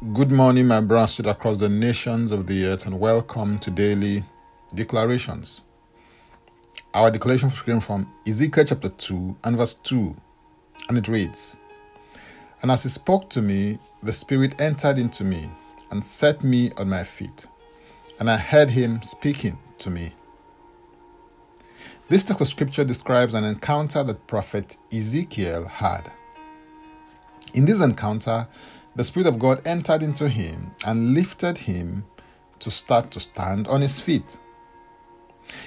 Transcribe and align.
Good 0.00 0.32
morning, 0.32 0.66
my 0.66 0.80
brothers 0.80 1.20
across 1.20 1.58
the 1.58 1.68
nations 1.68 2.32
of 2.32 2.46
the 2.46 2.64
earth, 2.64 2.86
and 2.86 2.98
welcome 2.98 3.58
to 3.58 3.70
daily 3.70 4.24
declarations. 4.74 5.60
Our 6.94 7.10
declaration 7.10 7.50
came 7.50 7.80
from 7.80 8.10
Ezekiel 8.26 8.64
chapter 8.64 8.88
2 8.88 9.36
and 9.44 9.58
verse 9.58 9.74
2, 9.74 10.16
and 10.88 10.96
it 10.96 11.06
reads 11.06 11.58
And 12.62 12.70
as 12.70 12.84
he 12.84 12.88
spoke 12.88 13.28
to 13.28 13.42
me, 13.42 13.78
the 14.02 14.10
Spirit 14.10 14.58
entered 14.58 14.96
into 14.98 15.22
me 15.22 15.50
and 15.90 16.02
set 16.02 16.42
me 16.42 16.70
on 16.78 16.88
my 16.88 17.04
feet, 17.04 17.46
and 18.18 18.30
I 18.30 18.38
heard 18.38 18.70
him 18.70 19.02
speaking 19.02 19.58
to 19.76 19.90
me. 19.90 20.14
This 22.08 22.24
text 22.24 22.40
of 22.40 22.48
scripture 22.48 22.84
describes 22.84 23.34
an 23.34 23.44
encounter 23.44 24.02
that 24.02 24.26
prophet 24.26 24.78
Ezekiel 24.90 25.66
had. 25.66 26.10
In 27.52 27.66
this 27.66 27.82
encounter, 27.82 28.48
the 29.00 29.04
Spirit 29.04 29.28
of 29.28 29.38
God 29.38 29.66
entered 29.66 30.02
into 30.02 30.28
him 30.28 30.72
and 30.84 31.14
lifted 31.14 31.56
him 31.56 32.04
to 32.58 32.70
start 32.70 33.10
to 33.12 33.18
stand 33.18 33.66
on 33.66 33.80
his 33.80 33.98
feet. 33.98 34.36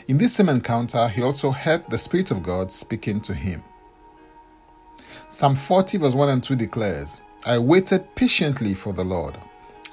In 0.08 0.20
this 0.20 0.36
same 0.36 0.50
encounter, 0.50 1.08
he 1.08 1.24
also 1.24 1.50
heard 1.50 1.84
the 1.90 1.98
Spirit 1.98 2.30
of 2.30 2.44
God 2.44 2.72
speaking 2.72 3.20
to 3.22 3.34
him. 3.34 3.64
Psalm 5.30 5.56
40, 5.56 5.98
verse 5.98 6.14
1 6.14 6.30
and 6.30 6.44
2 6.44 6.56
declares, 6.56 7.22
I 7.44 7.58
waited 7.58 8.14
patiently 8.14 8.76
for 8.76 8.94
the 8.94 9.04
Lord, 9.04 9.36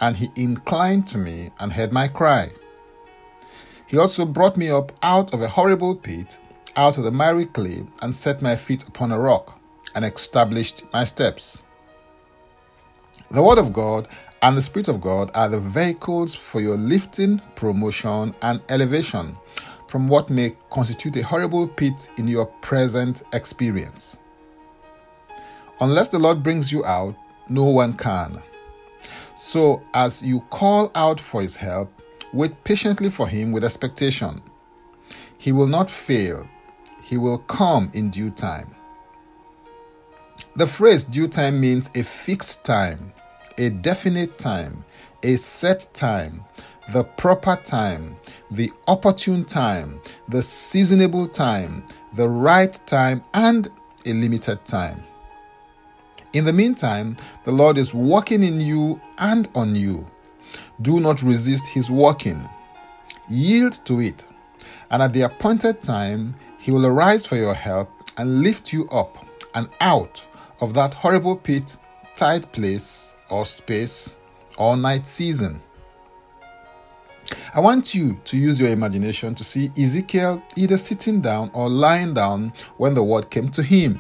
and 0.03 0.15
he 0.15 0.31
inclined 0.37 1.07
to 1.07 1.17
me 1.17 1.51
and 1.61 1.73
heard 1.73 1.93
my 1.93 2.09
cry. 2.09 2.51
He 3.87 3.97
also 3.97 4.27
brought 4.27 4.59
me 4.59 4.69
up 4.69 4.93
out 5.03 5.33
of 5.33 5.41
a 5.41 5.49
horrible 5.49 5.97
pit, 5.97 6.39
out 6.77 6.99
of 6.99 7.05
the 7.05 7.11
miry 7.11 7.47
clay, 7.47 7.87
and 8.03 8.15
set 8.15 8.43
my 8.43 8.55
feet 8.55 8.87
upon 8.87 9.13
a 9.13 9.19
rock, 9.19 9.59
and 9.95 10.05
established 10.05 10.85
my 10.93 11.05
steps. 11.05 11.63
The 13.33 13.41
Word 13.41 13.59
of 13.59 13.73
God 13.73 14.09
and 14.43 14.57
the 14.57 14.63
Spirit 14.63 14.89
of 14.89 15.01
God 15.01 15.31
are 15.35 15.49
the 15.49 15.61
vehicles 15.61 16.35
for 16.35 16.61
your 16.61 16.77
lifting, 16.77 17.41
promotion, 17.55 18.35
and 18.43 18.61
elevation 18.69 19.37
from 19.87 20.09
what 20.09 20.31
may 20.31 20.57
constitute 20.69 21.17
a 21.17 21.23
horrible 21.23 21.69
pit 21.69 22.11
in 22.17 22.27
your 22.27 22.47
present 22.47 23.23
experience. 23.33 24.17
Unless 25.81 26.09
the 26.09 26.19
Lord 26.19 26.43
brings 26.43 26.73
you 26.73 26.85
out, 26.85 27.15
no 27.49 27.63
one 27.63 27.97
can. 27.97 28.43
So, 29.37 29.81
as 29.95 30.25
you 30.25 30.41
call 30.51 30.91
out 30.97 31.21
for 31.21 31.41
His 31.41 31.55
help, 31.55 31.93
wait 32.33 32.65
patiently 32.65 33.11
for 33.11 33.29
Him 33.29 33.53
with 33.53 33.63
expectation. 33.63 34.43
He 35.39 35.53
will 35.53 35.69
not 35.69 35.89
fail, 35.89 36.49
He 37.05 37.17
will 37.17 37.39
come 37.39 37.91
in 37.95 38.11
due 38.11 38.31
time. 38.31 38.75
The 40.57 40.67
phrase 40.67 41.05
due 41.05 41.29
time 41.29 41.61
means 41.61 41.93
a 41.95 42.03
fixed 42.03 42.65
time 42.65 43.13
a 43.59 43.71
definite 43.71 44.39
time, 44.39 44.85
a 45.23 45.37
set 45.37 45.89
time, 45.93 46.45
the 46.93 47.05
proper 47.05 47.57
time, 47.57 48.17
the 48.51 48.73
opportune 48.89 49.45
time, 49.45 50.01
the 50.29 50.43
seasonable 50.43 51.29
time, 51.29 51.85
the 52.15 52.29
right 52.29 52.81
time, 52.87 53.23
and 53.35 53.69
a 54.07 54.13
limited 54.13 54.65
time. 54.65 55.03
In 56.33 56.45
the 56.45 56.53
meantime, 56.53 57.17
the 57.45 57.53
Lord 57.53 57.77
is 57.77 57.93
working 57.93 58.43
in 58.43 58.61
you 58.61 59.01
and 59.19 59.49
on 59.55 59.75
you. 59.75 60.07
Do 60.83 61.01
not 61.01 61.23
resist 61.23 61.67
His 61.67 61.91
working. 61.91 62.49
Yield 63.29 63.85
to 63.85 64.01
it, 64.01 64.27
and 64.91 65.03
at 65.03 65.13
the 65.13 65.23
appointed 65.23 65.83
time, 65.83 66.35
He 66.59 66.71
will 66.71 66.87
arise 66.87 67.27
for 67.27 67.37
your 67.37 67.55
help 67.55 67.91
and 68.17 68.43
lift 68.43 68.73
you 68.73 68.89
up 68.89 69.25
and 69.55 69.69
out 69.81 70.25
of 70.61 70.75
that 70.75 70.95
horrible 70.95 71.37
pit, 71.37 71.77
tight 72.21 72.53
place, 72.53 73.17
or 73.31 73.47
space 73.47 74.15
or 74.59 74.77
night 74.77 75.07
season. 75.07 75.63
I 77.55 77.61
want 77.61 77.95
you 77.95 78.15
to 78.27 78.37
use 78.37 78.61
your 78.61 78.69
imagination 78.69 79.35
to 79.37 79.43
see 79.43 79.73
Ezekiel 79.79 80.43
either 80.55 80.77
sitting 80.77 81.23
down 81.23 81.51
or 81.55 81.71
lying 81.71 82.13
down 82.13 82.53
when 82.77 82.93
the 82.93 83.03
word 83.03 83.31
came 83.31 83.49
to 83.53 83.63
him. 83.63 83.99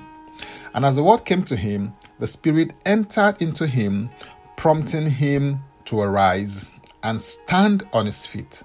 And 0.74 0.84
as 0.84 0.96
the 0.96 1.02
word 1.02 1.24
came 1.24 1.42
to 1.44 1.56
him, 1.56 1.94
the 2.18 2.26
Spirit 2.26 2.72
entered 2.84 3.40
into 3.40 3.66
him, 3.66 4.10
prompting 4.54 5.08
him 5.08 5.58
to 5.86 6.00
arise 6.00 6.68
and 7.02 7.22
stand 7.22 7.84
on 7.94 8.04
his 8.04 8.26
feet. 8.26 8.62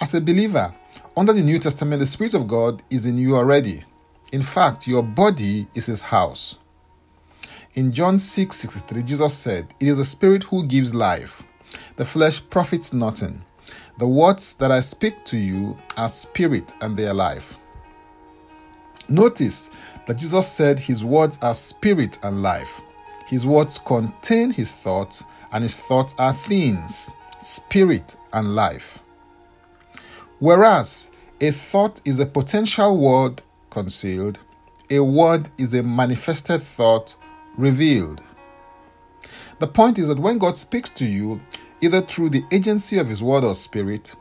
As 0.00 0.14
a 0.14 0.20
believer, 0.22 0.74
under 1.14 1.34
the 1.34 1.42
New 1.42 1.58
Testament, 1.58 2.00
the 2.00 2.06
Spirit 2.06 2.32
of 2.32 2.48
God 2.48 2.82
is 2.88 3.04
in 3.04 3.18
you 3.18 3.36
already. 3.36 3.82
In 4.32 4.42
fact, 4.42 4.88
your 4.88 5.02
body 5.02 5.68
is 5.74 5.84
his 5.84 6.00
house. 6.00 6.58
In 7.74 7.90
John 7.90 8.18
6 8.18 8.54
63, 8.54 9.02
Jesus 9.02 9.32
said, 9.32 9.72
It 9.80 9.88
is 9.88 9.96
the 9.96 10.04
Spirit 10.04 10.42
who 10.42 10.66
gives 10.66 10.94
life. 10.94 11.42
The 11.96 12.04
flesh 12.04 12.42
profits 12.50 12.92
nothing. 12.92 13.46
The 13.96 14.06
words 14.06 14.52
that 14.54 14.70
I 14.70 14.80
speak 14.80 15.24
to 15.26 15.38
you 15.38 15.78
are 15.96 16.10
spirit 16.10 16.74
and 16.82 16.94
they 16.94 17.06
are 17.06 17.14
life. 17.14 17.56
Notice 19.08 19.70
that 20.06 20.18
Jesus 20.18 20.48
said 20.48 20.78
his 20.78 21.02
words 21.02 21.38
are 21.40 21.54
spirit 21.54 22.18
and 22.22 22.42
life. 22.42 22.82
His 23.26 23.46
words 23.46 23.78
contain 23.78 24.50
his 24.50 24.74
thoughts, 24.74 25.24
and 25.50 25.62
his 25.62 25.80
thoughts 25.80 26.14
are 26.18 26.34
things, 26.34 27.08
spirit 27.38 28.16
and 28.34 28.54
life. 28.54 28.98
Whereas 30.40 31.10
a 31.40 31.52
thought 31.52 32.02
is 32.04 32.18
a 32.18 32.26
potential 32.26 32.98
word 32.98 33.40
concealed, 33.70 34.40
a 34.90 35.00
word 35.00 35.48
is 35.56 35.72
a 35.72 35.82
manifested 35.82 36.60
thought 36.60 37.16
revealed. 37.56 38.24
The 39.58 39.66
point 39.66 39.98
is 39.98 40.08
that 40.08 40.18
when 40.18 40.38
God 40.38 40.58
speaks 40.58 40.90
to 40.90 41.04
you, 41.04 41.40
either 41.80 42.00
through 42.00 42.30
the 42.30 42.44
agency 42.50 42.98
of 42.98 43.08
His 43.08 43.22
Word 43.22 43.44
or 43.44 43.54
Spirit, 43.54 44.14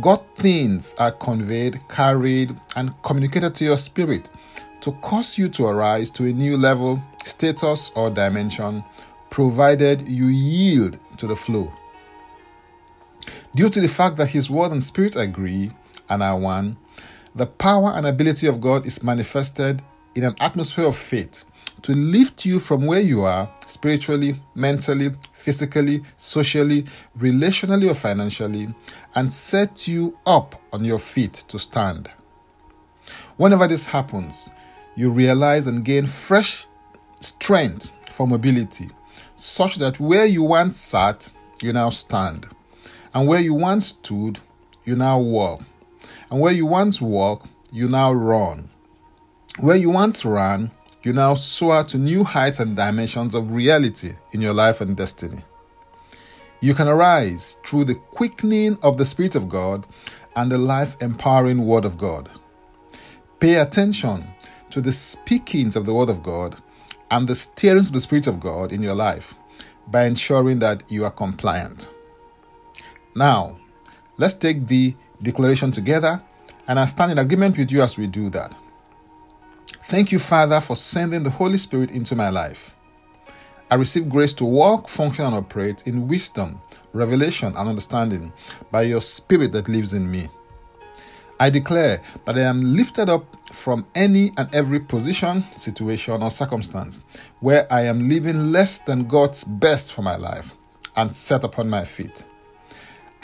God 0.00 0.22
things 0.36 0.94
are 0.98 1.12
conveyed, 1.12 1.80
carried, 1.88 2.58
and 2.76 2.94
communicated 3.02 3.54
to 3.56 3.64
your 3.64 3.76
spirit 3.76 4.30
to 4.80 4.92
cause 5.02 5.36
you 5.36 5.48
to 5.48 5.66
arise 5.66 6.10
to 6.12 6.24
a 6.24 6.32
new 6.32 6.56
level, 6.56 7.02
status, 7.24 7.90
or 7.94 8.08
dimension, 8.08 8.84
provided 9.28 10.06
you 10.08 10.26
yield 10.26 10.98
to 11.16 11.26
the 11.26 11.36
flow. 11.36 11.72
Due 13.54 13.68
to 13.68 13.80
the 13.80 13.88
fact 13.88 14.16
that 14.16 14.30
His 14.30 14.50
Word 14.50 14.72
and 14.72 14.82
Spirit 14.82 15.16
agree 15.16 15.72
and 16.08 16.22
are 16.22 16.38
one, 16.38 16.76
the 17.34 17.46
power 17.46 17.92
and 17.94 18.06
ability 18.06 18.46
of 18.46 18.60
God 18.60 18.86
is 18.86 19.02
manifested 19.02 19.82
in 20.14 20.24
an 20.24 20.36
atmosphere 20.40 20.86
of 20.86 20.96
faith 20.96 21.44
to 21.82 21.92
lift 21.92 22.44
you 22.44 22.58
from 22.58 22.86
where 22.86 23.00
you 23.00 23.22
are 23.22 23.50
spiritually, 23.66 24.40
mentally, 24.54 25.10
physically, 25.32 26.02
socially, 26.16 26.84
relationally, 27.18 27.90
or 27.90 27.94
financially, 27.94 28.68
and 29.14 29.32
set 29.32 29.88
you 29.88 30.16
up 30.26 30.60
on 30.72 30.84
your 30.84 30.98
feet 30.98 31.44
to 31.48 31.58
stand. 31.58 32.10
Whenever 33.36 33.66
this 33.66 33.86
happens, 33.86 34.50
you 34.96 35.10
realize 35.10 35.66
and 35.66 35.84
gain 35.84 36.06
fresh 36.06 36.66
strength 37.20 37.90
for 38.10 38.26
mobility, 38.26 38.88
such 39.36 39.76
that 39.76 39.98
where 39.98 40.26
you 40.26 40.42
once 40.42 40.76
sat, 40.76 41.32
you 41.62 41.72
now 41.72 41.90
stand, 41.90 42.46
and 43.14 43.26
where 43.26 43.40
you 43.40 43.54
once 43.54 43.88
stood, 43.88 44.38
you 44.84 44.96
now 44.96 45.18
walk, 45.18 45.62
and 46.30 46.40
where 46.40 46.52
you 46.52 46.66
once 46.66 47.00
walk, 47.00 47.46
you 47.72 47.88
now 47.88 48.12
run. 48.12 48.68
Where 49.58 49.76
you 49.76 49.90
once 49.90 50.24
ran, 50.24 50.70
you 51.02 51.12
now 51.12 51.34
soar 51.34 51.84
to 51.84 51.98
new 51.98 52.24
heights 52.24 52.60
and 52.60 52.76
dimensions 52.76 53.34
of 53.34 53.52
reality 53.52 54.12
in 54.32 54.40
your 54.40 54.52
life 54.52 54.80
and 54.80 54.96
destiny. 54.96 55.42
You 56.60 56.74
can 56.74 56.88
arise 56.88 57.56
through 57.64 57.84
the 57.84 57.94
quickening 57.94 58.78
of 58.82 58.98
the 58.98 59.04
Spirit 59.04 59.34
of 59.34 59.48
God 59.48 59.86
and 60.36 60.52
the 60.52 60.58
life 60.58 60.96
empowering 61.00 61.64
Word 61.66 61.86
of 61.86 61.96
God. 61.96 62.30
Pay 63.38 63.54
attention 63.54 64.26
to 64.68 64.82
the 64.82 64.92
speakings 64.92 65.74
of 65.74 65.86
the 65.86 65.94
Word 65.94 66.10
of 66.10 66.22
God 66.22 66.56
and 67.10 67.26
the 67.26 67.34
steerings 67.34 67.88
of 67.88 67.94
the 67.94 68.00
Spirit 68.00 68.26
of 68.26 68.38
God 68.38 68.72
in 68.72 68.82
your 68.82 68.94
life 68.94 69.34
by 69.88 70.04
ensuring 70.04 70.58
that 70.58 70.82
you 70.88 71.04
are 71.04 71.10
compliant. 71.10 71.88
Now, 73.14 73.58
let's 74.18 74.34
take 74.34 74.66
the 74.66 74.94
declaration 75.22 75.70
together, 75.70 76.22
and 76.68 76.78
I 76.78 76.84
stand 76.84 77.12
in 77.12 77.18
agreement 77.18 77.56
with 77.56 77.72
you 77.72 77.80
as 77.82 77.96
we 77.96 78.06
do 78.06 78.28
that. 78.30 78.54
Thank 79.90 80.12
you, 80.12 80.20
Father, 80.20 80.60
for 80.60 80.76
sending 80.76 81.24
the 81.24 81.30
Holy 81.30 81.58
Spirit 81.58 81.90
into 81.90 82.14
my 82.14 82.30
life. 82.30 82.76
I 83.72 83.74
receive 83.74 84.08
grace 84.08 84.32
to 84.34 84.44
walk, 84.44 84.88
function, 84.88 85.24
and 85.24 85.34
operate 85.34 85.84
in 85.88 86.06
wisdom, 86.06 86.62
revelation, 86.92 87.48
and 87.56 87.68
understanding 87.68 88.32
by 88.70 88.82
your 88.82 89.00
Spirit 89.00 89.50
that 89.50 89.68
lives 89.68 89.92
in 89.92 90.08
me. 90.08 90.28
I 91.40 91.50
declare 91.50 92.00
that 92.24 92.38
I 92.38 92.42
am 92.42 92.76
lifted 92.76 93.08
up 93.08 93.36
from 93.52 93.84
any 93.96 94.32
and 94.36 94.54
every 94.54 94.78
position, 94.78 95.44
situation, 95.50 96.22
or 96.22 96.30
circumstance 96.30 97.02
where 97.40 97.66
I 97.68 97.82
am 97.82 98.08
living 98.08 98.52
less 98.52 98.78
than 98.78 99.08
God's 99.08 99.42
best 99.42 99.92
for 99.92 100.02
my 100.02 100.14
life 100.14 100.54
and 100.94 101.12
set 101.12 101.42
upon 101.42 101.68
my 101.68 101.84
feet. 101.84 102.24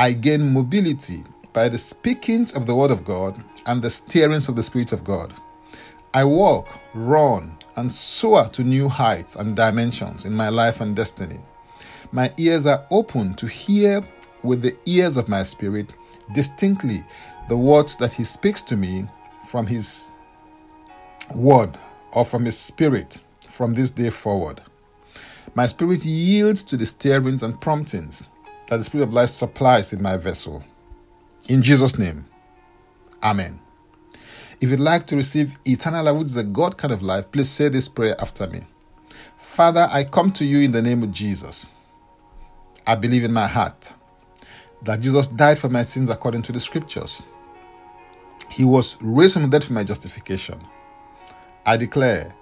I 0.01 0.15
gain 0.15 0.53
mobility 0.53 1.23
by 1.53 1.69
the 1.69 1.79
speakings 1.79 2.51
of 2.55 2.67
the 2.67 2.75
Word 2.75 2.91
of 2.91 3.05
God 3.05 3.41
and 3.67 3.81
the 3.81 3.91
steerings 3.91 4.49
of 4.49 4.57
the 4.57 4.65
Spirit 4.65 4.91
of 4.91 5.05
God. 5.05 5.33
I 6.17 6.25
walk, 6.25 6.81
run, 6.95 7.59
and 7.77 7.93
soar 7.93 8.49
to 8.49 8.65
new 8.65 8.89
heights 8.89 9.37
and 9.37 9.55
dimensions 9.55 10.25
in 10.25 10.33
my 10.33 10.49
life 10.49 10.81
and 10.81 10.97
destiny. 10.97 11.41
My 12.11 12.33
ears 12.39 12.65
are 12.65 12.87
open 12.91 13.35
to 13.35 13.47
hear 13.47 14.01
with 14.43 14.63
the 14.63 14.75
ears 14.87 15.19
of 15.19 15.29
my 15.29 15.43
spirit 15.43 15.93
distinctly 16.33 17.01
the 17.51 17.57
words 17.59 17.97
that 17.97 18.15
He 18.15 18.25
speaks 18.25 18.63
to 18.63 18.79
me 18.79 19.07
from 19.47 19.67
His 19.67 20.09
word 21.35 21.77
or 22.13 22.25
from 22.25 22.47
His 22.47 22.57
spirit 22.57 23.19
from 23.51 23.75
this 23.75 23.91
day 23.91 24.09
forward. 24.09 24.63
My 25.55 25.67
spirit 25.67 26.03
yields 26.03 26.65
to 26.65 26.79
the 26.79 26.87
stirrings 26.87 27.43
and 27.43 27.61
promptings 27.61 28.25
that 28.71 28.79
the 28.79 28.85
Spirit 28.85 29.05
of 29.05 29.13
life 29.13 29.29
supplies 29.29 29.93
in 29.93 30.01
my 30.01 30.17
vessel. 30.17 30.65
In 31.51 31.61
Jesus' 31.61 31.99
name, 31.99 32.25
Amen. 33.23 33.61
If 34.61 34.71
you'd 34.71 34.81
like 34.81 35.07
to 35.09 35.17
receive 35.17 35.59
eternal 35.67 36.05
life, 36.05 36.17
which 36.17 36.27
is 36.27 36.37
a 36.37 36.45
God 36.45 36.77
kind 36.77 36.93
of 36.93 37.03
life, 37.03 37.31
please 37.31 37.49
say 37.49 37.69
this 37.69 37.89
prayer 37.89 38.17
after 38.21 38.47
me. 38.47 38.61
Father, 39.37 39.87
I 39.91 40.05
come 40.05 40.33
to 40.33 40.45
you 40.45 40.61
in 40.61 40.73
the 40.73 40.83
name 40.83 41.03
of 41.03 41.13
Jesus. 41.13 41.71
I 42.87 42.95
believe 42.95 43.25
in 43.25 43.33
my 43.33 43.47
heart 43.47 43.93
that 44.83 45.01
Jesus 45.01 45.27
died 45.27 45.59
for 45.59 45.69
my 45.69 45.83
sins 45.83 46.11
according 46.11 46.43
to 46.43 46.53
the 46.53 46.61
scriptures. 46.61 47.27
He 48.49 48.65
was 48.65 48.97
raised 49.01 49.35
from 49.35 49.43
the 49.43 49.49
dead 49.49 49.65
for 49.65 49.73
my 49.73 49.85
justification. 49.85 50.61
I 51.65 51.77
declare 51.77 52.35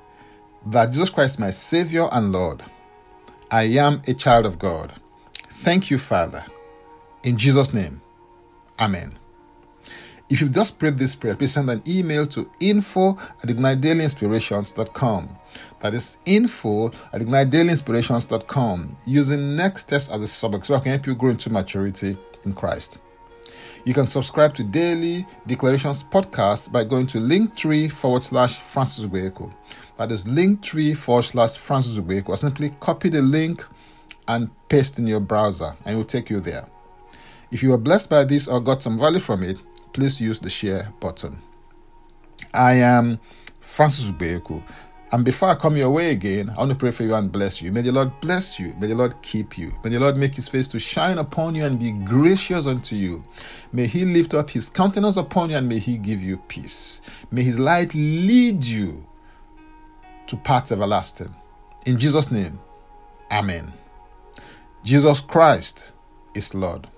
that 0.66 0.92
Jesus 0.92 1.10
Christ 1.10 1.40
my 1.40 1.50
Savior 1.50 2.08
and 2.12 2.30
Lord. 2.32 2.62
I 3.50 3.64
am 3.78 4.02
a 4.06 4.14
child 4.14 4.46
of 4.46 4.58
God. 4.58 4.92
Thank 5.34 5.90
you, 5.90 5.98
Father. 5.98 6.44
In 7.22 7.38
Jesus' 7.38 7.72
name, 7.72 8.00
Amen. 8.78 9.16
If 10.34 10.40
you've 10.40 10.50
just 10.50 10.80
prayed 10.80 10.98
this 10.98 11.14
prayer, 11.14 11.36
please 11.36 11.52
send 11.52 11.70
an 11.70 11.80
email 11.86 12.26
to 12.26 12.50
info 12.58 13.10
at 13.40 13.48
ignitedailyinspirations.com. 13.48 15.38
That 15.78 15.94
is 15.94 16.18
info 16.26 16.88
at 16.88 17.20
ignitedailyinspirations.com 17.20 18.96
using 19.06 19.54
next 19.54 19.82
steps 19.82 20.10
as 20.10 20.22
a 20.22 20.26
subject 20.26 20.66
so 20.66 20.74
I 20.74 20.80
can 20.80 20.90
help 20.90 21.06
you 21.06 21.14
grow 21.14 21.30
into 21.30 21.50
maturity 21.50 22.18
in 22.44 22.52
Christ. 22.52 22.98
You 23.84 23.94
can 23.94 24.06
subscribe 24.06 24.54
to 24.54 24.64
Daily 24.64 25.24
Declarations 25.46 26.02
podcast 26.02 26.72
by 26.72 26.82
going 26.82 27.06
to 27.06 27.18
linktree 27.18 27.92
forward 27.92 28.24
slash 28.24 28.58
Francis 28.58 29.04
Ugueko. 29.04 29.54
That 29.98 30.10
is 30.10 30.24
linktree 30.24 30.96
forward 30.96 31.26
slash 31.26 31.56
Francis 31.58 31.96
Ugueko. 31.96 32.30
Or 32.30 32.36
simply 32.36 32.70
copy 32.80 33.08
the 33.08 33.22
link 33.22 33.64
and 34.26 34.50
paste 34.68 34.98
in 34.98 35.06
your 35.06 35.20
browser 35.20 35.76
and 35.84 35.94
it 35.94 35.96
will 35.96 36.04
take 36.04 36.28
you 36.28 36.40
there. 36.40 36.66
If 37.52 37.62
you 37.62 37.70
were 37.70 37.78
blessed 37.78 38.10
by 38.10 38.24
this 38.24 38.48
or 38.48 38.60
got 38.60 38.82
some 38.82 38.98
value 38.98 39.20
from 39.20 39.44
it, 39.44 39.58
please 39.94 40.20
use 40.20 40.40
the 40.40 40.50
share 40.50 40.92
button. 41.00 41.40
I 42.52 42.74
am 42.74 43.18
Francis 43.60 44.04
Ubeku. 44.04 44.62
And 45.12 45.24
before 45.24 45.48
I 45.48 45.54
come 45.54 45.76
your 45.76 45.90
way 45.90 46.10
again, 46.10 46.50
I 46.50 46.56
want 46.56 46.70
to 46.72 46.76
pray 46.76 46.90
for 46.90 47.04
you 47.04 47.14
and 47.14 47.30
bless 47.30 47.62
you. 47.62 47.70
May 47.70 47.82
the 47.82 47.92
Lord 47.92 48.10
bless 48.20 48.58
you. 48.58 48.74
May 48.80 48.88
the 48.88 48.96
Lord 48.96 49.14
keep 49.22 49.56
you. 49.56 49.70
May 49.84 49.90
the 49.90 50.00
Lord 50.00 50.16
make 50.16 50.34
his 50.34 50.48
face 50.48 50.66
to 50.68 50.80
shine 50.80 51.18
upon 51.18 51.54
you 51.54 51.64
and 51.64 51.78
be 51.78 51.92
gracious 51.92 52.66
unto 52.66 52.96
you. 52.96 53.24
May 53.72 53.86
he 53.86 54.04
lift 54.04 54.34
up 54.34 54.50
his 54.50 54.68
countenance 54.68 55.16
upon 55.16 55.50
you 55.50 55.56
and 55.56 55.68
may 55.68 55.78
he 55.78 55.98
give 55.98 56.20
you 56.20 56.38
peace. 56.48 57.00
May 57.30 57.44
his 57.44 57.60
light 57.60 57.94
lead 57.94 58.64
you 58.64 59.06
to 60.26 60.36
paths 60.36 60.72
everlasting. 60.72 61.32
In 61.86 61.98
Jesus' 61.98 62.32
name, 62.32 62.58
Amen. 63.30 63.72
Jesus 64.82 65.20
Christ 65.20 65.92
is 66.34 66.54
Lord. 66.54 66.88